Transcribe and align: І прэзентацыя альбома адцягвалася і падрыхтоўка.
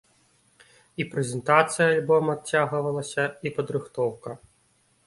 І 1.03 1.05
прэзентацыя 1.11 1.87
альбома 1.91 2.29
адцягвалася 2.39 3.23
і 3.45 3.55
падрыхтоўка. 3.61 4.31